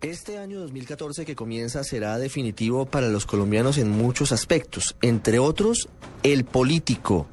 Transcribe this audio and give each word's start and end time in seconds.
Este 0.00 0.38
año 0.38 0.60
2014 0.60 1.24
que 1.24 1.34
comienza 1.34 1.82
será 1.82 2.18
definitivo 2.18 2.86
para 2.86 3.08
los 3.08 3.26
colombianos 3.26 3.78
en 3.78 3.90
muchos 3.90 4.30
aspectos, 4.30 4.94
entre 5.02 5.40
otros 5.40 5.88
el 6.22 6.44
político. 6.44 7.26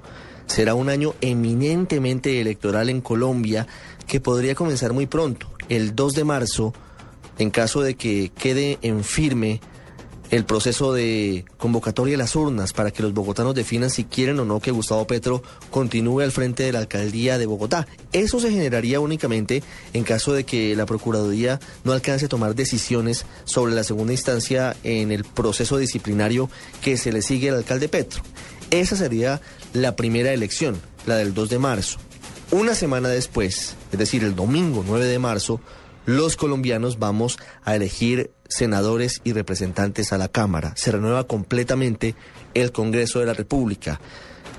Será 0.47 0.73
un 0.73 0.89
año 0.89 1.13
eminentemente 1.21 2.41
electoral 2.41 2.89
en 2.89 3.01
Colombia 3.01 3.67
que 4.07 4.19
podría 4.19 4.55
comenzar 4.55 4.93
muy 4.93 5.05
pronto, 5.05 5.47
el 5.69 5.93
2 5.93 6.15
de 6.15 6.23
marzo, 6.23 6.73
en 7.37 7.51
caso 7.51 7.81
de 7.81 7.93
que 7.93 8.31
quede 8.35 8.79
en 8.81 9.03
firme 9.03 9.61
el 10.35 10.43
proceso 10.43 10.91
de 10.91 11.45
convocatoria 11.57 12.13
de 12.13 12.17
las 12.17 12.35
urnas 12.35 12.73
para 12.73 12.91
que 12.91 13.01
los 13.01 13.13
bogotanos 13.13 13.55
definan 13.55 13.89
si 13.89 14.03
quieren 14.03 14.37
o 14.39 14.45
no 14.45 14.59
que 14.59 14.71
Gustavo 14.71 15.07
Petro 15.07 15.41
continúe 15.71 16.19
al 16.21 16.33
frente 16.33 16.63
de 16.63 16.73
la 16.73 16.79
alcaldía 16.79 17.37
de 17.37 17.45
Bogotá. 17.45 17.87
Eso 18.11 18.41
se 18.41 18.51
generaría 18.51 18.99
únicamente 18.99 19.63
en 19.93 20.03
caso 20.03 20.33
de 20.33 20.43
que 20.43 20.75
la 20.75 20.85
Procuraduría 20.85 21.61
no 21.85 21.93
alcance 21.93 22.25
a 22.25 22.29
tomar 22.29 22.53
decisiones 22.53 23.25
sobre 23.45 23.73
la 23.73 23.85
segunda 23.85 24.11
instancia 24.11 24.75
en 24.83 25.13
el 25.13 25.23
proceso 25.23 25.77
disciplinario 25.77 26.49
que 26.81 26.97
se 26.97 27.13
le 27.13 27.21
sigue 27.21 27.49
al 27.49 27.55
alcalde 27.57 27.87
Petro. 27.87 28.21
Esa 28.71 28.97
sería 28.97 29.39
la 29.71 29.95
primera 29.95 30.33
elección, 30.33 30.81
la 31.05 31.15
del 31.15 31.33
2 31.33 31.49
de 31.49 31.59
marzo. 31.59 31.97
Una 32.51 32.75
semana 32.75 33.07
después, 33.07 33.75
es 33.93 33.99
decir, 33.99 34.25
el 34.25 34.35
domingo 34.35 34.83
9 34.85 35.05
de 35.05 35.19
marzo, 35.19 35.61
los 36.05 36.35
colombianos 36.35 36.99
vamos 36.99 37.39
a 37.63 37.75
elegir 37.75 38.34
senadores 38.47 39.21
y 39.23 39.33
representantes 39.33 40.13
a 40.13 40.17
la 40.17 40.27
Cámara. 40.27 40.73
Se 40.75 40.91
renueva 40.91 41.25
completamente 41.25 42.15
el 42.53 42.71
Congreso 42.71 43.19
de 43.19 43.25
la 43.25 43.33
República 43.33 43.99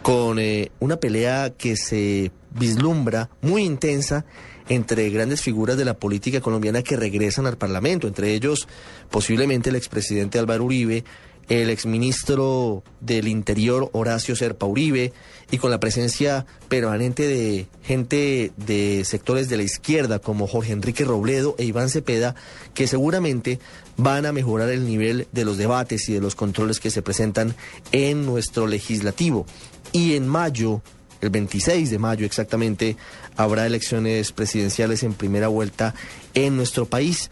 con 0.03 0.39
eh, 0.39 0.71
una 0.79 0.97
pelea 0.99 1.55
que 1.57 1.77
se 1.77 2.31
vislumbra 2.53 3.29
muy 3.43 3.65
intensa 3.65 4.25
entre 4.69 5.11
grandes 5.11 5.41
figuras 5.41 5.77
de 5.77 5.85
la 5.85 5.99
política 5.99 6.41
colombiana 6.41 6.83
que 6.83 6.97
regresan 6.97 7.47
al 7.47 7.57
Parlamento, 7.57 8.09
entre 8.09 8.33
ellos 8.35 8.69
posiblemente 9.11 9.71
el 9.71 9.77
expresidente 9.77 10.39
Álvaro 10.39 10.65
Uribe, 10.65 11.05
el 11.49 11.71
exministro 11.71 12.83
del 13.01 13.29
Interior 13.29 13.89
Horacio 13.93 14.35
Serpa 14.35 14.67
Uribe 14.67 15.13
y 15.51 15.59
con 15.59 15.71
la 15.71 15.79
presencia 15.79 16.45
permanente 16.69 17.27
de 17.27 17.69
gente 17.83 18.53
de 18.57 19.05
sectores 19.05 19.49
de 19.49 19.57
la 19.57 19.63
izquierda 19.63 20.19
como 20.19 20.49
Jorge 20.49 20.73
Enrique 20.73 21.05
Robledo 21.05 21.55
e 21.59 21.65
Iván 21.65 21.89
Cepeda 21.89 22.35
que 22.75 22.89
seguramente 22.89 23.61
van 23.97 24.27
a 24.27 24.33
mejorar 24.33 24.71
el 24.71 24.87
nivel 24.87 25.29
de 25.33 25.45
los 25.45 25.57
debates 25.57 26.09
y 26.09 26.15
de 26.15 26.21
los 26.21 26.35
controles 26.35 26.81
que 26.81 26.91
se 26.91 27.03
presentan 27.03 27.55
en 27.93 28.27
nuestro 28.27 28.67
legislativo. 28.67 29.47
Y 29.93 30.15
en 30.15 30.27
mayo, 30.27 30.83
el 31.21 31.31
26 31.31 31.91
de 31.91 31.99
mayo 31.99 32.27
exactamente, 32.27 32.97
habrá 33.37 33.67
elecciones 33.67 34.33
presidenciales 34.33 35.05
en 35.05 35.15
primera 35.15 35.49
vuelta 35.49 35.95
en 36.35 36.57
nuestro 36.57 36.87
país. 36.87 37.31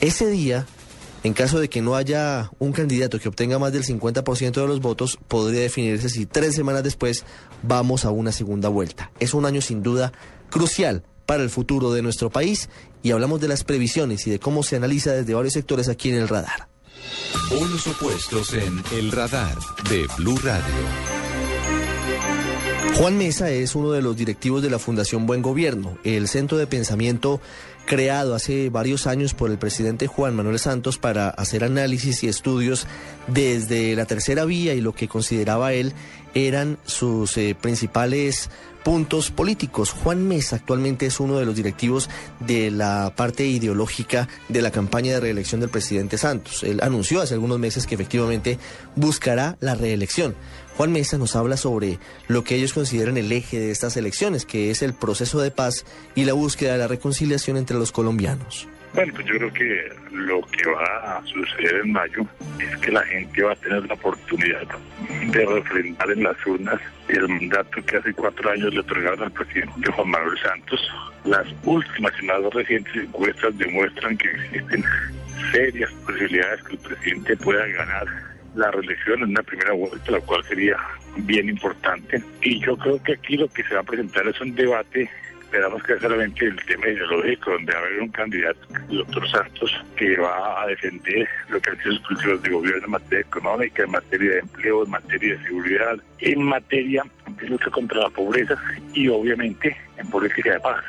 Ese 0.00 0.28
día 0.28 0.66
en 1.22 1.34
caso 1.34 1.60
de 1.60 1.68
que 1.68 1.82
no 1.82 1.94
haya 1.94 2.50
un 2.58 2.72
candidato 2.72 3.20
que 3.20 3.28
obtenga 3.28 3.58
más 3.58 3.72
del 3.72 3.84
50% 3.84 4.52
de 4.52 4.66
los 4.66 4.80
votos, 4.80 5.18
podría 5.28 5.60
definirse 5.60 6.08
si 6.08 6.26
tres 6.26 6.54
semanas 6.54 6.82
después 6.82 7.24
vamos 7.62 8.04
a 8.04 8.10
una 8.10 8.32
segunda 8.32 8.68
vuelta. 8.68 9.10
Es 9.20 9.34
un 9.34 9.46
año 9.46 9.60
sin 9.60 9.82
duda 9.82 10.12
crucial 10.50 11.04
para 11.26 11.42
el 11.42 11.50
futuro 11.50 11.92
de 11.92 12.02
nuestro 12.02 12.30
país 12.30 12.68
y 13.02 13.12
hablamos 13.12 13.40
de 13.40 13.48
las 13.48 13.64
previsiones 13.64 14.26
y 14.26 14.30
de 14.30 14.38
cómo 14.38 14.62
se 14.62 14.76
analiza 14.76 15.12
desde 15.12 15.34
varios 15.34 15.54
sectores 15.54 15.88
aquí 15.88 16.10
en 16.10 16.16
el 16.16 16.28
radar. 16.28 16.68
Unos 17.60 17.86
opuestos 17.86 18.52
en 18.54 18.82
el 18.92 19.12
radar 19.12 19.56
de 19.88 20.06
Blue 20.18 20.38
Radio. 20.42 21.21
Juan 22.94 23.16
Mesa 23.16 23.50
es 23.50 23.74
uno 23.74 23.90
de 23.90 24.02
los 24.02 24.16
directivos 24.16 24.62
de 24.62 24.70
la 24.70 24.78
Fundación 24.78 25.26
Buen 25.26 25.42
Gobierno, 25.42 25.96
el 26.04 26.28
centro 26.28 26.58
de 26.58 26.66
pensamiento 26.66 27.40
creado 27.86 28.34
hace 28.34 28.70
varios 28.70 29.06
años 29.06 29.34
por 29.34 29.50
el 29.50 29.58
presidente 29.58 30.06
Juan 30.06 30.36
Manuel 30.36 30.58
Santos 30.58 30.98
para 30.98 31.28
hacer 31.30 31.64
análisis 31.64 32.22
y 32.22 32.28
estudios 32.28 32.86
desde 33.26 33.96
la 33.96 34.04
tercera 34.04 34.44
vía 34.44 34.74
y 34.74 34.80
lo 34.80 34.92
que 34.92 35.08
consideraba 35.08 35.72
él 35.72 35.94
eran 36.34 36.78
sus 36.84 37.36
eh, 37.38 37.56
principales 37.60 38.50
puntos 38.84 39.30
políticos. 39.30 39.90
Juan 39.90 40.26
Mesa 40.26 40.56
actualmente 40.56 41.06
es 41.06 41.20
uno 41.20 41.38
de 41.38 41.46
los 41.46 41.56
directivos 41.56 42.10
de 42.40 42.70
la 42.70 43.12
parte 43.16 43.46
ideológica 43.46 44.28
de 44.48 44.62
la 44.62 44.70
campaña 44.70 45.14
de 45.14 45.20
reelección 45.20 45.60
del 45.60 45.70
presidente 45.70 46.18
Santos. 46.18 46.62
Él 46.62 46.80
anunció 46.82 47.20
hace 47.20 47.34
algunos 47.34 47.58
meses 47.58 47.86
que 47.86 47.94
efectivamente 47.94 48.58
buscará 48.96 49.56
la 49.60 49.74
reelección. 49.74 50.34
Juan 50.76 50.92
Mesa 50.92 51.18
nos 51.18 51.36
habla 51.36 51.56
sobre 51.56 51.98
lo 52.28 52.44
que 52.44 52.56
ellos 52.56 52.72
consideran 52.72 53.16
el 53.16 53.30
eje 53.30 53.60
de 53.60 53.70
estas 53.70 53.96
elecciones, 53.96 54.46
que 54.46 54.70
es 54.70 54.82
el 54.82 54.94
proceso 54.94 55.40
de 55.40 55.50
paz 55.50 55.84
y 56.14 56.24
la 56.24 56.32
búsqueda 56.32 56.72
de 56.72 56.78
la 56.78 56.88
reconciliación 56.88 57.56
entre 57.56 57.78
los 57.78 57.92
colombianos. 57.92 58.68
Bueno, 58.94 59.12
pues 59.14 59.26
yo 59.26 59.36
creo 59.38 59.52
que 59.54 59.92
lo 60.12 60.42
que 60.42 60.68
va 60.68 61.16
a 61.16 61.22
suceder 61.24 61.80
en 61.82 61.92
mayo 61.92 62.26
es 62.58 62.76
que 62.78 62.92
la 62.92 63.02
gente 63.04 63.42
va 63.42 63.52
a 63.52 63.56
tener 63.56 63.86
la 63.86 63.94
oportunidad 63.94 64.68
de 65.32 65.46
refrendar 65.46 66.10
en 66.10 66.22
las 66.22 66.46
urnas 66.46 66.80
el 67.08 67.26
mandato 67.26 67.82
que 67.86 67.96
hace 67.96 68.12
cuatro 68.12 68.50
años 68.50 68.72
le 68.74 68.80
otorgaron 68.80 69.22
al 69.22 69.32
presidente 69.32 69.92
Juan 69.92 70.10
Manuel 70.10 70.38
Santos. 70.40 70.80
Las 71.24 71.46
últimas 71.64 72.12
y 72.20 72.26
más 72.26 72.42
recientes 72.52 72.94
encuestas 72.94 73.56
demuestran 73.56 74.16
que 74.18 74.28
existen 74.28 74.84
serias 75.52 75.90
posibilidades 76.06 76.62
que 76.64 76.72
el 76.72 76.78
presidente 76.78 77.36
pueda 77.38 77.66
ganar 77.66 78.06
la 78.54 78.70
reelección 78.70 79.22
en 79.22 79.30
una 79.30 79.42
primera 79.42 79.72
vuelta, 79.72 80.12
la 80.12 80.20
cual 80.20 80.44
sería 80.44 80.76
bien 81.16 81.48
importante. 81.48 82.22
Y 82.42 82.60
yo 82.60 82.76
creo 82.76 83.02
que 83.02 83.14
aquí 83.14 83.38
lo 83.38 83.48
que 83.48 83.62
se 83.64 83.74
va 83.74 83.80
a 83.80 83.84
presentar 83.84 84.26
es 84.28 84.38
un 84.40 84.54
debate 84.54 85.08
esperamos 85.52 85.82
que 85.82 85.98
solamente 85.98 86.46
el 86.46 86.56
tema 86.64 86.88
ideológico, 86.88 87.50
donde 87.50 87.74
va 87.74 87.80
a 87.80 87.82
haber 87.82 88.00
un 88.00 88.08
candidato, 88.08 88.60
el 88.88 88.96
doctor 88.96 89.28
Santos, 89.28 89.84
que 89.96 90.16
va 90.16 90.62
a 90.62 90.66
defender 90.66 91.28
lo 91.50 91.60
que 91.60 91.70
han 91.70 91.76
sido 91.76 91.92
sus 91.96 92.02
políticas 92.04 92.42
de 92.42 92.48
gobierno 92.48 92.84
en 92.86 92.90
materia 92.90 93.20
económica, 93.20 93.82
en 93.82 93.90
materia 93.90 94.30
de 94.30 94.38
empleo, 94.38 94.84
en 94.84 94.90
materia 94.90 95.36
de 95.36 95.44
seguridad, 95.44 95.96
en 96.20 96.42
materia 96.42 97.02
de 97.38 97.48
lucha 97.48 97.68
contra 97.68 98.00
la 98.00 98.08
pobreza 98.08 98.56
y 98.94 99.08
obviamente 99.08 99.76
en 99.98 100.08
política 100.08 100.54
de 100.54 100.60
paz. 100.60 100.82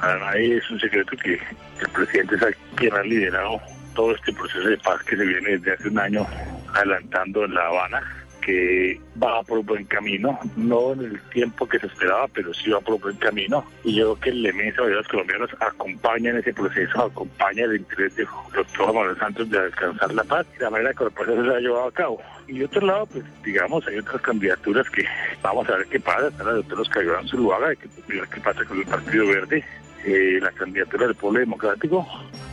Para 0.00 0.18
nadie 0.18 0.56
es 0.56 0.70
un 0.70 0.80
secreto 0.80 1.14
que 1.18 1.34
el 1.34 1.88
presidente 1.92 2.36
es 2.36 2.56
quien 2.74 2.94
ha 2.94 3.02
liderado 3.02 3.60
todo 3.94 4.14
este 4.14 4.32
proceso 4.32 4.66
de 4.66 4.78
paz 4.78 5.02
que 5.02 5.16
se 5.16 5.26
viene 5.26 5.58
desde 5.58 5.72
hace 5.72 5.88
un 5.88 5.98
año 5.98 6.26
adelantando 6.72 7.44
en 7.44 7.52
La 7.52 7.66
Habana 7.66 8.25
que 8.46 9.00
va 9.20 9.42
por 9.42 9.58
un 9.58 9.66
buen 9.66 9.84
camino, 9.86 10.38
no 10.54 10.92
en 10.92 11.00
el 11.00 11.20
tiempo 11.30 11.68
que 11.68 11.80
se 11.80 11.88
esperaba, 11.88 12.28
pero 12.28 12.54
sí 12.54 12.70
va 12.70 12.80
por 12.80 12.94
un 12.94 13.00
buen 13.00 13.16
camino. 13.16 13.64
Y 13.82 13.96
yo 13.96 14.14
creo 14.14 14.20
que 14.20 14.30
el 14.30 14.46
inmenso 14.46 14.84
de 14.84 14.94
los 14.94 15.08
colombianos 15.08 15.50
acompaña 15.58 16.30
en 16.30 16.36
ese 16.36 16.54
proceso, 16.54 17.06
acompaña 17.06 17.64
el 17.64 17.78
interés 17.78 18.14
de 18.14 18.24
doctor 18.54 18.94
Manuel 18.94 19.18
Santos 19.18 19.50
de 19.50 19.58
alcanzar 19.58 20.14
la 20.14 20.22
paz 20.22 20.46
y 20.56 20.62
la 20.62 20.70
manera 20.70 20.94
que 20.94 21.02
el 21.02 21.10
proceso 21.10 21.44
se 21.44 21.56
ha 21.56 21.58
llevado 21.58 21.88
a 21.88 21.92
cabo. 21.92 22.22
Y 22.46 22.60
de 22.60 22.66
otro 22.66 22.86
lado, 22.86 23.06
pues 23.06 23.24
digamos, 23.42 23.84
hay 23.88 23.98
otras 23.98 24.22
candidaturas 24.22 24.88
que 24.90 25.04
vamos 25.42 25.68
a 25.68 25.78
ver 25.78 25.86
qué 25.88 25.98
pasa. 25.98 26.28
Está 26.28 26.44
la 26.44 26.52
doctora 26.52 26.82
Oscar 26.82 27.02
Iván 27.02 27.26
Zuluaga, 27.26 27.74
que 27.74 27.88
ver 28.06 28.28
qué 28.28 28.40
pasa 28.40 28.64
con 28.64 28.78
el 28.78 28.86
Partido 28.86 29.26
Verde, 29.26 29.64
eh, 30.04 30.38
la 30.40 30.52
candidatura 30.52 31.06
del 31.06 31.16
Pueblo 31.16 31.40
Democrático, 31.40 32.06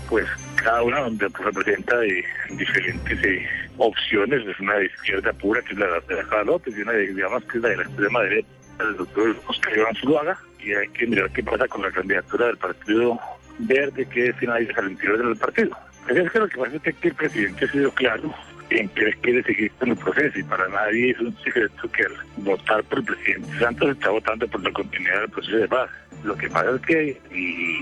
pues 0.10 0.26
cada 0.56 0.82
una 0.82 1.02
donde 1.02 1.28
representa 1.28 1.98
de 1.98 2.26
diferentes 2.50 3.24
eh, 3.24 3.48
opciones, 3.78 4.48
es 4.48 4.60
una 4.60 4.76
de 4.76 4.86
izquierda 4.86 5.34
pura, 5.34 5.62
que 5.62 5.74
es 5.74 5.80
la 5.80 5.88
de 6.00 6.24
la 6.24 6.44
López, 6.44 6.78
y 6.78 6.82
una 6.82 6.94
de, 6.94 7.08
digamos, 7.08 7.44
que 7.46 7.58
es 7.58 7.64
la 7.64 7.70
de 7.70 7.78
la 7.78 7.84
extrema 7.84 8.22
derecha 8.22 8.48
del 8.80 8.98
doctor 8.98 9.36
Oscar 9.48 9.78
Iván 9.78 9.96
Zuluaga, 9.96 10.38
y 10.60 10.74
hay 10.74 10.88
que 10.90 11.08
mirar 11.08 11.32
qué 11.32 11.44
pasa 11.44 11.68
con 11.68 11.82
la 11.82 11.92
candidatura 11.92 12.48
del 12.48 12.58
Partido 12.58 13.20
Verde, 13.60 14.06
que 14.08 14.30
es 14.30 14.36
finaliza 14.38 14.80
al 14.80 14.92
interior 14.92 15.18
del 15.26 15.38
partido. 15.38 15.78
Es 16.08 16.32
que 16.32 16.40
lo 16.40 16.48
que 16.48 16.58
pasa 16.58 16.76
es 16.84 16.96
que 16.96 17.08
el 17.08 17.16
presidente 17.16 17.66
ha 17.66 17.72
sido 17.72 17.92
claro 17.92 18.34
en 18.80 18.90
que 18.90 19.14
quiere 19.22 19.44
seguir 19.44 19.72
con 19.80 19.90
el 19.90 19.98
proceso 19.98 20.40
y 20.40 20.44
para 20.44 20.68
nadie 20.70 21.12
es 21.12 21.20
un 21.20 21.36
secreto 21.44 21.92
que 21.92 22.04
al 22.04 22.14
votar 22.38 22.84
por 22.84 23.00
el 23.00 23.06
presidente 23.06 23.60
Santos 23.60 23.90
está 23.90 24.10
votando 24.10 24.48
por 24.48 24.64
la 24.64 24.72
continuidad 24.72 25.22
del 25.22 25.30
proceso 25.30 25.58
de 25.58 25.68
paz. 25.68 25.90
Lo 26.24 26.38
que 26.38 26.50
pasa 26.50 26.72
es 26.76 26.82
que 26.82 27.22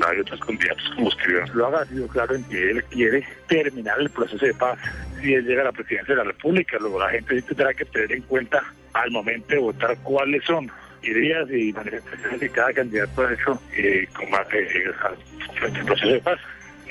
hay 0.07 0.19
otros 0.19 0.39
candidatos 0.39 0.91
como 0.95 1.09
escribieron 1.09 1.49
lo 1.53 1.77
ha 1.77 1.85
sido 1.85 2.07
claro 2.07 2.35
en 2.35 2.43
que 2.45 2.71
él 2.71 2.83
quiere 2.85 3.23
terminar 3.47 3.99
el 3.99 4.09
proceso 4.09 4.45
de 4.45 4.53
paz 4.53 4.79
si 5.21 5.33
él 5.33 5.45
llega 5.45 5.61
a 5.61 5.65
la 5.65 5.71
presidencia 5.71 6.15
de 6.15 6.23
la 6.23 6.31
República. 6.31 6.77
Luego 6.79 6.99
la 6.99 7.09
gente 7.09 7.41
tendrá 7.43 7.73
que 7.73 7.85
tener 7.85 8.11
en 8.11 8.23
cuenta 8.23 8.63
al 8.93 9.11
momento 9.11 9.47
de 9.49 9.59
votar 9.59 9.95
cuáles 10.03 10.43
son 10.43 10.71
ideas 11.03 11.49
y 11.51 11.71
manifestaciones 11.73 12.39
de 12.39 12.49
cada 12.49 12.73
candidato 12.73 13.27
ha 13.27 13.33
hecho 13.33 13.61
eh, 13.75 14.07
con 14.13 14.25
eh, 14.25 14.85
el 15.61 15.85
proceso 15.85 16.07
de 16.07 16.19
paz. 16.19 16.39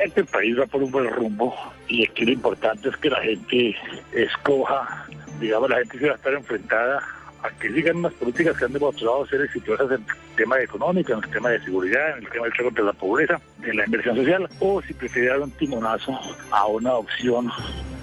Este 0.02 0.24
país 0.24 0.58
va 0.58 0.66
por 0.66 0.82
un 0.82 0.90
buen 0.90 1.10
rumbo 1.10 1.54
y 1.86 2.06
aquí 2.06 2.24
lo 2.24 2.32
importante 2.32 2.88
es 2.88 2.96
que 2.96 3.10
la 3.10 3.20
gente 3.20 3.76
escoja, 4.12 5.06
digamos, 5.38 5.68
la 5.68 5.76
gente 5.76 5.98
se 5.98 6.06
va 6.06 6.12
a 6.12 6.16
estar 6.16 6.32
enfrentada 6.32 7.02
a 7.42 7.50
que 7.50 7.70
sigan 7.70 7.96
unas 7.96 8.14
políticas 8.14 8.56
que 8.56 8.64
han 8.64 8.72
demostrado 8.72 9.26
ser 9.26 9.42
exitosas 9.42 9.88
en 9.90 10.00
el 10.00 10.36
tema 10.36 10.58
económico, 10.58 11.12
en 11.12 11.22
el 11.22 11.30
tema 11.30 11.50
de 11.50 11.60
seguridad, 11.60 12.16
en 12.16 12.24
el 12.24 12.30
tema 12.30 12.46
del 12.46 12.56
contra 12.56 12.84
la 12.84 12.92
pobreza, 12.94 13.40
en 13.62 13.76
la 13.76 13.84
inversión 13.84 14.16
social, 14.16 14.48
o 14.60 14.80
si 14.80 14.94
prefiere 14.94 15.28
dar 15.28 15.40
un 15.40 15.50
timonazo 15.50 16.18
a 16.50 16.66
una 16.66 16.94
opción 16.94 17.50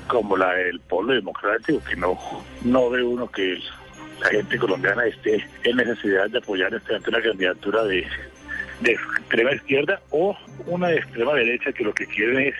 como 0.08 0.38
la 0.38 0.54
del 0.54 0.80
polo 0.82 1.14
democrático, 1.14 1.84
que 1.84 1.96
no, 1.96 2.20
no 2.64 2.92
ve 2.92 3.02
uno 3.02 3.28
que 3.28 3.58
la 4.22 4.30
gente 4.30 4.60
colombiana 4.60 5.04
esté 5.08 5.44
en 5.64 5.78
necesidad 5.78 6.30
de 6.30 6.38
apoyar 6.38 6.76
esta 6.76 7.00
candidatura 7.00 7.84
de 7.86 8.06
extrema 9.28 9.54
izquierda 9.54 10.02
o 10.12 10.36
una 10.68 10.94
extrema 10.94 11.34
derecha 11.34 11.74
que 11.74 11.84
lo 11.84 11.94
que 11.94 12.08
quieren 12.08 12.48
es 12.48 12.56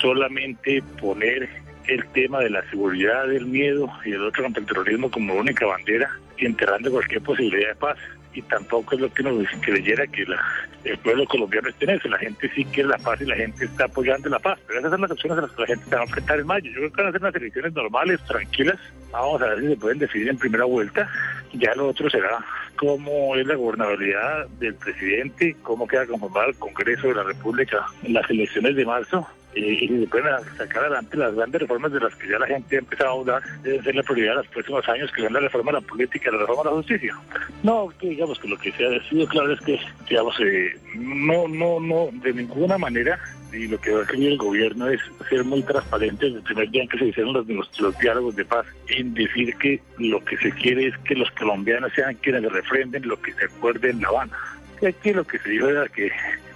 solamente 0.00 0.82
poner 1.00 1.48
el 1.86 2.04
tema 2.08 2.40
de 2.40 2.50
la 2.50 2.68
seguridad, 2.70 3.28
del 3.28 3.46
miedo 3.46 3.88
y 4.04 4.12
el 4.12 4.22
otro 4.24 4.42
contra 4.42 4.60
el 4.60 4.66
terrorismo 4.66 5.10
como 5.10 5.34
única 5.34 5.64
bandera 5.66 6.10
y 6.38 6.46
enterrando 6.46 6.90
cualquier 6.90 7.22
posibilidad 7.22 7.68
de 7.68 7.74
paz. 7.76 7.98
Y 8.34 8.40
tampoco 8.42 8.94
es 8.94 9.02
lo 9.02 9.12
que 9.12 9.22
nos 9.22 9.46
creyera 9.60 10.06
que 10.06 10.24
la, 10.24 10.42
el 10.84 10.96
pueblo 10.98 11.26
colombiano 11.26 11.68
esté 11.68 11.84
en 11.84 11.90
eso. 11.90 12.08
La 12.08 12.18
gente 12.18 12.50
sí 12.54 12.64
quiere 12.64 12.88
la 12.88 12.96
paz 12.96 13.20
y 13.20 13.26
la 13.26 13.36
gente 13.36 13.66
está 13.66 13.84
apoyando 13.84 14.30
la 14.30 14.38
paz. 14.38 14.58
Pero 14.66 14.78
esas 14.78 14.90
son 14.90 15.02
las 15.02 15.10
opciones 15.10 15.38
a 15.38 15.42
las 15.42 15.50
que 15.50 15.60
la 15.60 15.66
gente 15.66 15.84
se 15.84 15.94
va 15.94 16.00
a 16.00 16.04
enfrentar 16.04 16.40
en 16.40 16.46
mayo. 16.46 16.70
Yo 16.70 16.78
creo 16.78 16.92
que 16.92 17.02
van 17.02 17.08
a 17.08 17.12
ser 17.12 17.20
unas 17.20 17.34
elecciones 17.34 17.72
normales, 17.74 18.20
tranquilas. 18.26 18.78
Vamos 19.10 19.42
a 19.42 19.48
ver 19.48 19.60
si 19.60 19.68
se 19.68 19.76
pueden 19.76 19.98
decidir 19.98 20.28
en 20.30 20.38
primera 20.38 20.64
vuelta. 20.64 21.10
Ya 21.52 21.74
lo 21.74 21.88
otro 21.88 22.08
será 22.08 22.42
cómo 22.76 23.36
es 23.36 23.46
la 23.46 23.54
gobernabilidad 23.54 24.48
del 24.58 24.74
presidente, 24.74 25.56
cómo 25.62 25.86
queda 25.86 26.06
conformado 26.06 26.48
el 26.48 26.56
Congreso 26.56 27.08
de 27.08 27.14
la 27.14 27.22
República 27.22 27.86
en 28.02 28.14
las 28.14 28.28
elecciones 28.30 28.76
de 28.76 28.84
marzo 28.84 29.26
y, 29.54 29.88
se 29.88 30.06
pueden 30.06 30.26
sacar 30.56 30.84
adelante 30.84 31.16
las 31.16 31.34
grandes 31.34 31.60
reformas 31.60 31.92
de 31.92 32.00
las 32.00 32.14
que 32.16 32.28
ya 32.28 32.38
la 32.38 32.46
gente 32.46 32.76
ha 32.76 32.78
empezado 32.78 33.10
a 33.10 33.20
hablar, 33.20 33.42
deben 33.62 33.84
ser 33.84 33.94
la 33.94 34.02
prioridad 34.02 34.30
de 34.32 34.36
los 34.36 34.48
próximos 34.48 34.88
años, 34.88 35.12
que 35.12 35.22
son 35.22 35.32
la 35.32 35.40
reforma 35.40 35.72
de 35.72 35.80
la 35.80 35.86
política 35.86 36.30
la 36.30 36.38
reforma 36.38 36.62
de 36.62 36.70
la 36.70 36.76
justicia. 36.76 37.16
No, 37.62 37.92
que 37.98 38.08
digamos 38.08 38.38
que 38.38 38.48
lo 38.48 38.58
que 38.58 38.72
se 38.72 38.86
ha 38.86 38.90
decidido 38.90 39.26
claro 39.28 39.52
es 39.52 39.60
que, 39.60 39.78
digamos, 40.08 40.34
eh, 40.40 40.72
no, 40.94 41.48
no, 41.48 41.80
no, 41.80 42.08
de 42.12 42.32
ninguna 42.32 42.78
manera 42.78 43.18
y 43.52 43.68
lo 43.68 43.78
que 43.80 43.90
va 43.92 44.02
a 44.02 44.06
querer 44.06 44.32
el 44.32 44.38
gobierno 44.38 44.88
es 44.88 45.00
ser 45.28 45.44
muy 45.44 45.62
transparente 45.62 46.26
desde 46.26 46.38
el 46.38 46.44
primer 46.44 46.70
día 46.70 46.82
en 46.82 46.88
que 46.88 46.98
se 46.98 47.06
hicieron 47.06 47.34
los, 47.34 47.46
los, 47.80 47.98
diálogos 47.98 48.34
de 48.36 48.44
paz, 48.44 48.66
en 48.88 49.12
decir 49.14 49.54
que 49.58 49.80
lo 49.98 50.24
que 50.24 50.36
se 50.38 50.50
quiere 50.52 50.88
es 50.88 50.98
que 50.98 51.14
los 51.14 51.30
colombianos 51.32 51.92
sean 51.94 52.14
quienes 52.16 52.50
refrenden 52.50 53.06
lo 53.06 53.20
que 53.20 53.32
se 53.34 53.44
acuerde 53.44 53.90
en 53.90 54.00
La 54.00 54.08
Habana. 54.08 54.38
Y 54.80 54.86
aquí 54.86 55.12
lo 55.12 55.24
que 55.24 55.38
se 55.38 55.50
dijo 55.50 55.68
era 55.68 55.86
que 55.88 56.10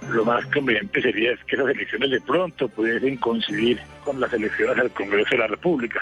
lo 0.09 0.25
más 0.25 0.45
conveniente 0.47 1.01
sería 1.01 1.35
que 1.47 1.55
esas 1.55 1.69
elecciones 1.69 2.11
de 2.11 2.21
pronto 2.21 2.67
pudiesen 2.69 3.17
coincidir 3.17 3.79
con 4.03 4.19
las 4.19 4.31
elecciones 4.33 4.77
al 4.77 4.91
Congreso 4.91 5.31
de 5.31 5.37
la 5.37 5.47
República. 5.47 6.01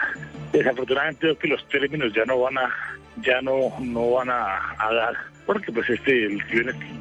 Desafortunadamente 0.52 1.19
creo 1.19 1.38
que 1.40 1.48
los 1.48 1.68
términos 1.69 2.13
ya 2.13 2.25
no 2.25 2.40
van 2.40 2.57
a 2.57 2.69
ya 3.22 3.42
no 3.42 3.74
no 3.80 4.12
van 4.12 4.30
a, 4.30 4.75
dar 4.78 5.16
porque 5.46 5.72
pues 5.72 5.90
este 5.90 6.28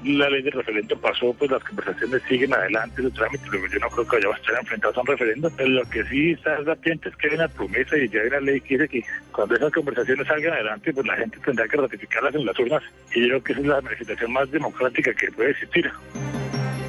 la 0.05 0.31
ley 0.31 0.43
de 0.43 0.51
referendo 0.51 0.97
pasó 0.99 1.35
pues 1.35 1.51
las 1.51 1.65
conversaciones 1.65 2.23
siguen 2.29 2.55
adelante 2.55 3.03
los 3.03 3.12
trámites 3.15 3.49
luego 3.49 3.67
yo 3.67 3.79
no 3.81 3.89
creo 3.89 4.07
que 4.07 4.17
vaya 4.17 4.29
a 4.29 4.39
estar 4.39 4.55
enfrentados 4.61 4.97
a 4.97 5.00
un 5.00 5.07
referendo 5.07 5.50
pero 5.57 5.69
lo 5.71 5.85
que 5.91 6.05
sí 6.05 6.33
está 6.33 6.61
latente 6.61 7.09
es 7.09 7.17
que 7.17 7.29
hay 7.29 7.35
una 7.35 7.49
promesa 7.49 7.97
y 7.97 8.09
ya 8.09 8.21
hay 8.21 8.29
una 8.29 8.41
ley 8.41 8.61
que 8.61 8.79
dice 8.79 8.89
que 8.89 9.05
cuando 9.33 9.57
esas 9.57 9.73
conversaciones 9.73 10.27
salgan 10.27 10.53
adelante 10.53 10.93
pues 10.93 11.07
la 11.07 11.17
gente 11.17 11.39
tendrá 11.45 11.67
que 11.67 11.77
ratificarlas 11.77 12.35
en 12.35 12.47
las 12.47 12.59
urnas 12.59 12.83
y 13.15 13.23
yo 13.23 13.29
creo 13.29 13.43
que 13.45 13.53
esa 13.53 13.61
es 13.61 13.67
la 13.67 13.81
manifestación 13.81 14.33
más 14.33 14.50
democrática 14.50 15.15
que 15.15 15.33
puede 15.33 15.50
existir. 15.50 15.91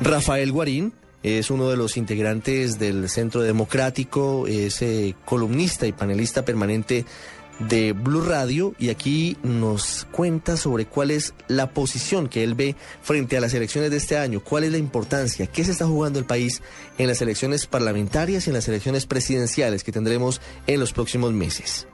Rafael 0.06 0.52
Guarín 0.52 0.94
es 1.24 1.50
uno 1.50 1.68
de 1.68 1.78
los 1.78 1.98
integrantes 1.98 2.78
del 2.78 3.10
Centro 3.10 3.42
Democrático, 3.42 4.46
es 4.46 4.84
eh, 4.84 5.16
columnista 5.26 5.88
y 5.88 5.94
panelista 5.94 6.46
permanente 6.46 7.06
de 7.58 7.94
Blue 7.94 8.22
Radio 8.22 8.76
y 8.78 8.90
aquí 8.90 9.36
nos 9.42 10.06
cuenta 10.12 10.58
sobre 10.58 10.86
cuál 10.86 11.10
es 11.10 11.34
la 11.48 11.72
posición 11.72 12.30
que 12.30 12.44
él 12.44 12.54
ve 12.54 12.76
frente 13.02 13.36
a 13.36 13.42
las 13.42 13.56
elecciones 13.56 13.90
de 13.90 13.98
este 13.98 14.16
año, 14.16 14.42
cuál 14.42 14.66
es 14.66 14.72
la 14.72 14.78
importancia, 14.78 15.48
qué 15.48 15.64
se 15.64 15.72
está 15.72 15.88
jugando 15.88 16.20
el 16.20 16.26
país 16.26 16.62
en 17.00 17.08
las 17.08 17.24
elecciones 17.24 17.66
parlamentarias 17.66 18.46
y 18.46 18.52
en 18.52 18.56
las 18.56 18.68
elecciones 18.68 19.08
presidenciales 19.08 19.84
que 19.84 19.92
tendremos 19.92 20.40
en 20.68 20.80
los 20.80 20.94
próximos 20.94 21.34
meses. 21.34 21.88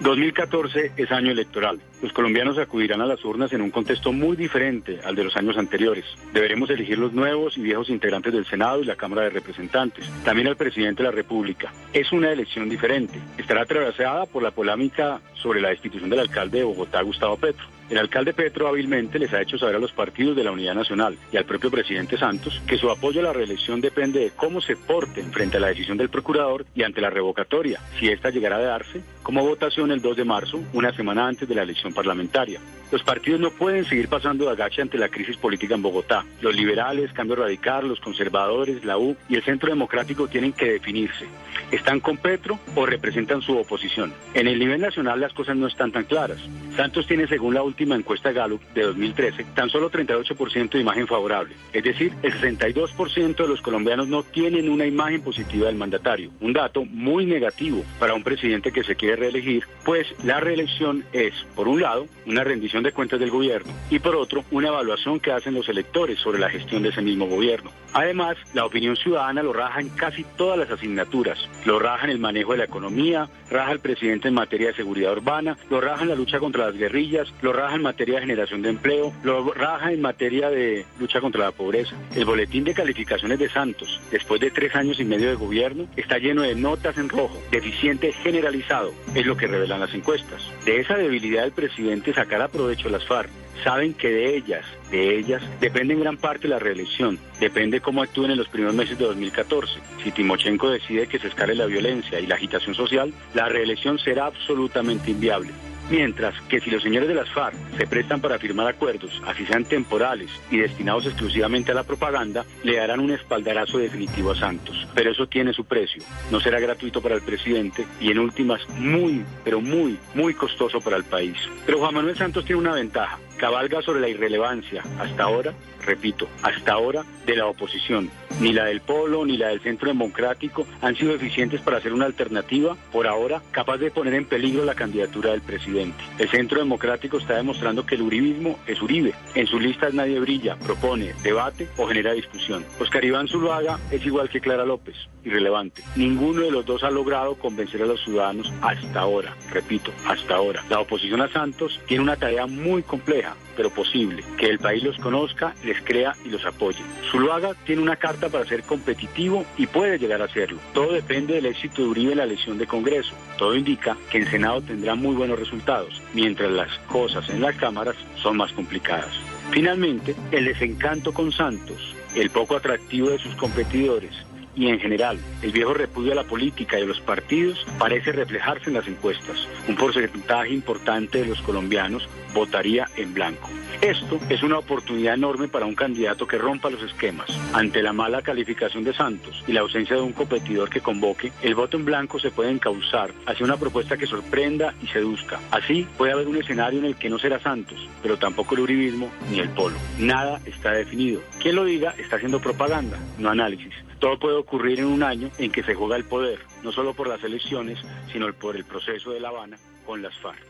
2014 0.00 0.90
es 0.96 1.12
año 1.12 1.30
electoral. 1.30 1.80
Los 2.04 2.12
colombianos 2.12 2.58
acudirán 2.58 3.00
a 3.00 3.06
las 3.06 3.24
urnas 3.24 3.50
en 3.54 3.62
un 3.62 3.70
contexto 3.70 4.12
muy 4.12 4.36
diferente 4.36 5.00
al 5.04 5.16
de 5.16 5.24
los 5.24 5.34
años 5.38 5.56
anteriores. 5.56 6.04
Deberemos 6.34 6.68
elegir 6.68 6.98
los 6.98 7.14
nuevos 7.14 7.56
y 7.56 7.62
viejos 7.62 7.88
integrantes 7.88 8.30
del 8.34 8.44
Senado 8.44 8.82
y 8.82 8.84
la 8.84 8.94
Cámara 8.94 9.22
de 9.22 9.30
Representantes, 9.30 10.06
también 10.22 10.48
al 10.48 10.56
presidente 10.58 11.02
de 11.02 11.08
la 11.08 11.14
República. 11.14 11.72
Es 11.94 12.12
una 12.12 12.30
elección 12.30 12.68
diferente. 12.68 13.18
Estará 13.38 13.62
atravesada 13.62 14.26
por 14.26 14.42
la 14.42 14.50
polémica 14.50 15.22
sobre 15.32 15.62
la 15.62 15.70
destitución 15.70 16.10
del 16.10 16.20
alcalde 16.20 16.58
de 16.58 16.64
Bogotá, 16.64 17.00
Gustavo 17.00 17.38
Petro. 17.38 17.64
El 17.90 17.98
alcalde 17.98 18.32
Petro 18.32 18.66
hábilmente 18.66 19.18
les 19.18 19.32
ha 19.34 19.42
hecho 19.42 19.58
saber 19.58 19.76
a 19.76 19.78
los 19.78 19.92
partidos 19.92 20.34
de 20.34 20.42
la 20.42 20.52
Unidad 20.52 20.74
Nacional 20.74 21.18
y 21.30 21.36
al 21.36 21.44
propio 21.44 21.70
presidente 21.70 22.16
Santos 22.16 22.62
que 22.66 22.78
su 22.78 22.90
apoyo 22.90 23.20
a 23.20 23.24
la 23.24 23.32
reelección 23.34 23.82
depende 23.82 24.20
de 24.20 24.30
cómo 24.30 24.62
se 24.62 24.74
porten 24.74 25.30
frente 25.32 25.58
a 25.58 25.60
la 25.60 25.68
decisión 25.68 25.98
del 25.98 26.08
procurador 26.08 26.64
y 26.74 26.82
ante 26.82 27.02
la 27.02 27.10
revocatoria, 27.10 27.80
si 27.98 28.08
ésta 28.08 28.30
llegara 28.30 28.56
a 28.56 28.62
darse, 28.62 29.02
como 29.22 29.46
votación 29.46 29.90
el 29.90 30.00
2 30.00 30.16
de 30.16 30.24
marzo, 30.24 30.62
una 30.72 30.94
semana 30.94 31.28
antes 31.28 31.46
de 31.46 31.54
la 31.54 31.62
elección 31.62 31.92
parlamentaria. 31.94 32.60
Los 32.90 33.02
partidos 33.02 33.40
no 33.40 33.50
pueden 33.50 33.84
seguir 33.84 34.08
pasando 34.08 34.44
de 34.44 34.52
agache 34.52 34.82
ante 34.82 34.98
la 34.98 35.08
crisis 35.08 35.36
política 35.36 35.74
en 35.74 35.82
Bogotá. 35.82 36.24
Los 36.40 36.54
liberales, 36.54 37.12
Cambio 37.12 37.36
Radical, 37.36 37.88
los 37.88 37.98
conservadores, 37.98 38.84
la 38.84 38.98
U 38.98 39.16
y 39.28 39.36
el 39.36 39.42
Centro 39.42 39.68
Democrático 39.68 40.28
tienen 40.28 40.52
que 40.52 40.72
definirse. 40.72 41.26
¿Están 41.70 42.00
con 42.00 42.18
Petro 42.18 42.58
o 42.74 42.86
representan 42.86 43.42
su 43.42 43.56
oposición? 43.56 44.12
En 44.34 44.46
el 44.46 44.58
nivel 44.58 44.80
nacional 44.80 45.20
las 45.20 45.32
cosas 45.32 45.56
no 45.56 45.66
están 45.66 45.92
tan 45.92 46.04
claras. 46.04 46.38
Santos 46.76 47.06
tiene, 47.06 47.26
según 47.26 47.54
la 47.54 47.62
última 47.62 47.96
encuesta 47.96 48.32
Gallup 48.32 48.60
de 48.74 48.82
2013, 48.82 49.44
tan 49.54 49.70
solo 49.70 49.90
38% 49.90 50.70
de 50.70 50.80
imagen 50.80 51.06
favorable. 51.06 51.54
Es 51.72 51.84
decir, 51.84 52.12
el 52.22 52.32
62% 52.32 53.36
de 53.36 53.48
los 53.48 53.60
colombianos 53.60 54.08
no 54.08 54.22
tienen 54.22 54.68
una 54.68 54.86
imagen 54.86 55.22
positiva 55.22 55.66
del 55.66 55.76
mandatario. 55.76 56.30
Un 56.40 56.52
dato 56.52 56.84
muy 56.84 57.26
negativo 57.26 57.84
para 57.98 58.14
un 58.14 58.22
presidente 58.22 58.72
que 58.72 58.84
se 58.84 58.96
quiere 58.96 59.16
reelegir, 59.16 59.64
pues 59.84 60.06
la 60.22 60.40
reelección 60.40 61.04
es, 61.12 61.34
por 61.54 61.66
un 61.66 61.80
lado, 61.80 61.83
una 62.26 62.44
rendición 62.44 62.82
de 62.82 62.92
cuentas 62.92 63.20
del 63.20 63.30
gobierno 63.30 63.70
y 63.90 63.98
por 63.98 64.16
otro, 64.16 64.44
una 64.50 64.68
evaluación 64.68 65.20
que 65.20 65.32
hacen 65.32 65.54
los 65.54 65.68
electores 65.68 66.18
sobre 66.18 66.38
la 66.38 66.48
gestión 66.48 66.82
de 66.82 66.88
ese 66.88 67.02
mismo 67.02 67.26
gobierno. 67.26 67.70
Además, 67.92 68.36
la 68.54 68.64
opinión 68.64 68.96
ciudadana 68.96 69.42
lo 69.42 69.52
raja 69.52 69.80
en 69.80 69.90
casi 69.90 70.24
todas 70.36 70.58
las 70.58 70.70
asignaturas. 70.70 71.38
Lo 71.64 71.78
raja 71.78 72.04
en 72.04 72.10
el 72.10 72.18
manejo 72.18 72.52
de 72.52 72.58
la 72.58 72.64
economía, 72.64 73.28
raja 73.50 73.72
el 73.72 73.78
presidente 73.78 74.28
en 74.28 74.34
materia 74.34 74.68
de 74.68 74.74
seguridad 74.74 75.12
urbana, 75.12 75.56
lo 75.70 75.80
raja 75.80 76.02
en 76.02 76.08
la 76.08 76.14
lucha 76.14 76.40
contra 76.40 76.66
las 76.66 76.76
guerrillas, 76.76 77.32
lo 77.42 77.52
raja 77.52 77.76
en 77.76 77.82
materia 77.82 78.16
de 78.16 78.22
generación 78.22 78.62
de 78.62 78.70
empleo, 78.70 79.12
lo 79.22 79.52
raja 79.52 79.92
en 79.92 80.00
materia 80.00 80.50
de 80.50 80.86
lucha 80.98 81.20
contra 81.20 81.44
la 81.44 81.52
pobreza. 81.52 81.94
El 82.16 82.24
boletín 82.24 82.64
de 82.64 82.74
calificaciones 82.74 83.38
de 83.38 83.48
Santos, 83.50 84.00
después 84.10 84.40
de 84.40 84.50
tres 84.50 84.74
años 84.74 84.98
y 84.98 85.04
medio 85.04 85.28
de 85.28 85.36
gobierno, 85.36 85.86
está 85.96 86.18
lleno 86.18 86.42
de 86.42 86.54
notas 86.54 86.98
en 86.98 87.08
rojo, 87.08 87.38
deficiente 87.50 88.12
generalizado, 88.12 88.92
es 89.14 89.26
lo 89.26 89.36
que 89.36 89.46
revelan 89.46 89.80
las 89.80 89.94
encuestas. 89.94 90.42
De 90.64 90.80
esa 90.80 90.96
debilidad 90.96 91.42
del 91.42 91.52
presidente 91.64 92.12
sacará 92.12 92.48
provecho 92.48 92.90
las 92.90 93.06
FARC 93.06 93.30
saben 93.62 93.94
que 93.94 94.10
de 94.10 94.36
ellas, 94.36 94.64
de 94.90 95.16
ellas, 95.16 95.42
depende 95.60 95.94
en 95.94 96.00
gran 96.00 96.16
parte 96.18 96.46
la 96.48 96.58
reelección, 96.58 97.18
depende 97.40 97.80
cómo 97.80 98.02
actúen 98.02 98.32
en 98.32 98.36
los 98.36 98.48
primeros 98.48 98.74
meses 98.74 98.98
de 98.98 99.04
2014. 99.06 99.72
Si 100.02 100.10
Timochenko 100.10 100.70
decide 100.70 101.06
que 101.06 101.18
se 101.18 101.28
escale 101.28 101.54
la 101.54 101.66
violencia 101.66 102.20
y 102.20 102.26
la 102.26 102.34
agitación 102.34 102.74
social, 102.74 103.14
la 103.32 103.48
reelección 103.48 103.98
será 103.98 104.26
absolutamente 104.26 105.12
inviable. 105.12 105.52
Mientras 105.90 106.34
que 106.48 106.60
si 106.60 106.70
los 106.70 106.82
señores 106.82 107.08
de 107.08 107.14
las 107.14 107.30
FARC 107.30 107.54
se 107.76 107.86
prestan 107.86 108.20
para 108.20 108.38
firmar 108.38 108.66
acuerdos, 108.66 109.22
así 109.26 109.44
sean 109.46 109.64
temporales 109.64 110.30
y 110.50 110.58
destinados 110.58 111.06
exclusivamente 111.06 111.72
a 111.72 111.74
la 111.74 111.84
propaganda, 111.84 112.44
le 112.62 112.76
darán 112.76 113.00
un 113.00 113.10
espaldarazo 113.10 113.78
definitivo 113.78 114.32
a 114.32 114.36
Santos. 114.36 114.88
Pero 114.94 115.10
eso 115.10 115.26
tiene 115.26 115.52
su 115.52 115.64
precio. 115.64 116.02
No 116.30 116.40
será 116.40 116.58
gratuito 116.58 117.02
para 117.02 117.14
el 117.14 117.22
presidente 117.22 117.86
y 118.00 118.10
en 118.10 118.18
últimas 118.18 118.66
muy, 118.70 119.24
pero 119.44 119.60
muy, 119.60 119.98
muy 120.14 120.34
costoso 120.34 120.80
para 120.80 120.96
el 120.96 121.04
país. 121.04 121.36
Pero 121.66 121.78
Juan 121.78 121.94
Manuel 121.94 122.16
Santos 122.16 122.44
tiene 122.44 122.60
una 122.60 122.74
ventaja. 122.74 123.18
Cabalga 123.36 123.82
sobre 123.82 124.00
la 124.00 124.08
irrelevancia, 124.08 124.82
hasta 124.98 125.24
ahora, 125.24 125.52
repito, 125.84 126.28
hasta 126.42 126.72
ahora, 126.72 127.04
de 127.26 127.36
la 127.36 127.46
oposición. 127.46 128.10
Ni 128.40 128.52
la 128.52 128.64
del 128.64 128.80
Polo 128.80 129.24
ni 129.24 129.36
la 129.36 129.48
del 129.48 129.60
Centro 129.60 129.88
Democrático 129.88 130.66
han 130.80 130.96
sido 130.96 131.14
eficientes 131.14 131.60
para 131.60 131.78
hacer 131.78 131.92
una 131.92 132.06
alternativa, 132.06 132.76
por 132.92 133.06
ahora, 133.06 133.42
capaz 133.52 133.78
de 133.78 133.90
poner 133.90 134.14
en 134.14 134.24
peligro 134.24 134.64
la 134.64 134.74
candidatura 134.74 135.30
del 135.30 135.40
presidente. 135.40 136.02
El 136.18 136.28
Centro 136.28 136.58
Democrático 136.58 137.18
está 137.18 137.36
demostrando 137.36 137.86
que 137.86 137.94
el 137.94 138.02
uribismo 138.02 138.58
es 138.66 138.82
Uribe. 138.82 139.14
En 139.34 139.46
sus 139.46 139.62
listas 139.62 139.94
nadie 139.94 140.18
brilla, 140.20 140.56
propone, 140.56 141.14
debate 141.22 141.68
o 141.76 141.86
genera 141.86 142.12
discusión. 142.12 142.64
Oscar 142.80 143.04
Iván 143.04 143.28
Zuluaga 143.28 143.78
es 143.90 144.04
igual 144.04 144.28
que 144.28 144.40
Clara 144.40 144.64
López, 144.64 144.96
irrelevante. 145.24 145.82
Ninguno 145.96 146.42
de 146.42 146.50
los 146.50 146.66
dos 146.66 146.82
ha 146.82 146.90
logrado 146.90 147.36
convencer 147.36 147.82
a 147.82 147.86
los 147.86 148.02
ciudadanos 148.02 148.52
hasta 148.62 149.00
ahora, 149.00 149.36
repito, 149.52 149.92
hasta 150.06 150.34
ahora. 150.34 150.64
La 150.68 150.80
oposición 150.80 151.20
a 151.20 151.28
Santos 151.28 151.80
tiene 151.86 152.02
una 152.02 152.16
tarea 152.16 152.46
muy 152.46 152.82
compleja, 152.82 153.36
pero 153.56 153.70
posible, 153.70 154.24
que 154.38 154.46
el 154.46 154.58
país 154.58 154.82
los 154.82 154.98
conozca, 154.98 155.54
les 155.64 155.80
crea 155.82 156.14
y 156.24 156.28
los 156.28 156.44
apoye. 156.44 156.82
Zuluaga 157.10 157.54
tiene 157.64 157.82
una 157.82 157.96
carta 157.96 158.28
para 158.28 158.46
ser 158.46 158.62
competitivo 158.62 159.44
y 159.56 159.66
puede 159.66 159.98
llegar 159.98 160.22
a 160.22 160.28
serlo. 160.28 160.58
Todo 160.72 160.92
depende 160.92 161.34
del 161.34 161.46
éxito 161.46 161.82
de 161.82 161.88
Uribe 161.88 162.12
en 162.12 162.18
la 162.18 162.24
elección 162.24 162.58
de 162.58 162.66
Congreso. 162.66 163.14
Todo 163.38 163.54
indica 163.54 163.96
que 164.10 164.18
en 164.18 164.30
Senado 164.30 164.60
tendrá 164.62 164.94
muy 164.94 165.14
buenos 165.14 165.38
resultados, 165.38 166.02
mientras 166.12 166.50
las 166.50 166.78
cosas 166.88 167.28
en 167.30 167.40
las 167.40 167.56
cámaras 167.56 167.96
son 168.16 168.36
más 168.36 168.52
complicadas. 168.52 169.12
Finalmente, 169.50 170.14
el 170.32 170.46
desencanto 170.46 171.12
con 171.12 171.30
Santos, 171.32 171.94
el 172.14 172.30
poco 172.30 172.56
atractivo 172.56 173.10
de 173.10 173.18
sus 173.18 173.34
competidores, 173.36 174.12
y 174.56 174.68
en 174.68 174.78
general 174.80 175.18
el 175.42 175.52
viejo 175.52 175.74
repudio 175.74 176.12
a 176.12 176.16
la 176.16 176.24
política 176.24 176.78
y 176.78 176.82
a 176.82 176.86
los 176.86 177.00
partidos 177.00 177.66
parece 177.78 178.12
reflejarse 178.12 178.68
en 178.70 178.74
las 178.74 178.88
encuestas. 178.88 179.48
Un 179.68 179.76
porcentaje 179.76 180.52
importante 180.52 181.18
de 181.18 181.26
los 181.26 181.40
colombianos 181.42 182.08
votaría 182.32 182.88
en 182.96 183.14
blanco. 183.14 183.48
Esto 183.80 184.18
es 184.28 184.42
una 184.42 184.58
oportunidad 184.58 185.14
enorme 185.14 185.48
para 185.48 185.66
un 185.66 185.74
candidato 185.74 186.26
que 186.26 186.38
rompa 186.38 186.70
los 186.70 186.82
esquemas. 186.82 187.28
Ante 187.52 187.82
la 187.82 187.92
mala 187.92 188.22
calificación 188.22 188.84
de 188.84 188.94
Santos 188.94 189.42
y 189.46 189.52
la 189.52 189.60
ausencia 189.60 189.96
de 189.96 190.02
un 190.02 190.12
competidor 190.12 190.70
que 190.70 190.80
convoque, 190.80 191.32
el 191.42 191.54
voto 191.54 191.76
en 191.76 191.84
blanco 191.84 192.18
se 192.18 192.30
puede 192.30 192.50
encauzar 192.50 193.10
hacia 193.26 193.44
una 193.44 193.56
propuesta 193.56 193.96
que 193.96 194.06
sorprenda 194.06 194.74
y 194.82 194.86
seduzca. 194.88 195.38
Así 195.50 195.86
puede 195.96 196.12
haber 196.12 196.28
un 196.28 196.36
escenario 196.36 196.78
en 196.78 196.86
el 196.86 196.96
que 196.96 197.10
no 197.10 197.18
será 197.18 197.40
Santos, 197.40 197.88
pero 198.02 198.16
tampoco 198.16 198.54
el 198.54 198.62
uribismo 198.62 199.10
ni 199.30 199.40
el 199.40 199.50
polo. 199.50 199.76
Nada 199.98 200.40
está 200.46 200.72
definido. 200.72 201.20
Quien 201.40 201.56
lo 201.56 201.64
diga 201.64 201.94
está 201.98 202.16
haciendo 202.16 202.40
propaganda, 202.40 202.98
no 203.18 203.30
análisis. 203.30 203.74
Todo 204.04 204.18
puede 204.18 204.36
ocurrir 204.36 204.80
en 204.80 204.84
un 204.84 205.02
año 205.02 205.30
en 205.38 205.50
que 205.50 205.62
se 205.62 205.74
juega 205.74 205.96
el 205.96 206.04
poder, 206.04 206.38
no 206.62 206.72
solo 206.72 206.92
por 206.92 207.08
las 207.08 207.24
elecciones, 207.24 207.78
sino 208.12 208.30
por 208.34 208.54
el 208.54 208.66
proceso 208.66 209.12
de 209.12 209.18
La 209.18 209.30
Habana 209.30 209.56
con 209.86 210.02
las 210.02 210.14
FARC. 210.18 210.44